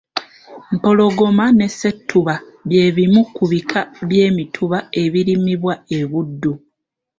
Mpologoma 0.75 1.45
ne 1.57 1.65
ssettuba 1.71 2.35
bye 2.67 2.85
bimu 2.95 3.21
ku 3.35 3.43
bika 3.51 3.81
by'emituba 4.09 4.79
ebirimibwa 5.03 5.73
e 5.97 5.99
Buddu 6.09 6.53